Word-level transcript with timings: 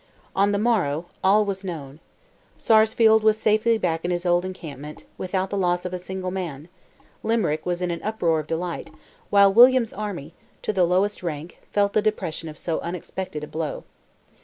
On 0.35 0.51
the 0.51 0.57
morrow, 0.57 1.05
all 1.23 1.45
was 1.45 1.63
known. 1.63 1.99
Sarsfield 2.57 3.21
was 3.21 3.37
safely 3.37 3.77
back 3.77 4.03
in 4.03 4.09
his 4.09 4.25
old 4.25 4.43
encampment, 4.43 5.05
without 5.15 5.51
the 5.51 5.57
loss 5.59 5.85
of 5.85 5.93
a 5.93 5.99
single 5.99 6.31
man; 6.31 6.69
Limerick 7.21 7.67
was 7.67 7.83
in 7.83 7.91
an 7.91 8.01
uproar 8.01 8.39
of 8.39 8.47
delight, 8.47 8.89
while 9.29 9.53
William's 9.53 9.93
army, 9.93 10.33
to 10.63 10.73
the 10.73 10.85
lowest 10.85 11.21
rank, 11.21 11.61
felt 11.71 11.93
the 11.93 12.01
depression 12.01 12.49
of 12.49 12.57
so 12.57 12.79
unexpected 12.79 13.43
a 13.43 13.47
blow. 13.47 13.83